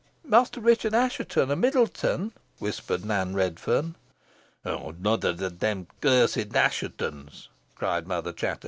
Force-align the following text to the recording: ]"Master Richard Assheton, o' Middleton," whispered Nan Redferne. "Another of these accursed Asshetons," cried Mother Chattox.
]"Master 0.35 0.59
Richard 0.59 0.95
Assheton, 0.95 1.51
o' 1.51 1.55
Middleton," 1.55 2.33
whispered 2.57 3.05
Nan 3.05 3.35
Redferne. 3.35 3.93
"Another 4.63 5.29
of 5.29 5.37
these 5.59 5.63
accursed 5.75 6.55
Asshetons," 6.55 7.49
cried 7.75 8.07
Mother 8.07 8.33
Chattox. 8.33 8.59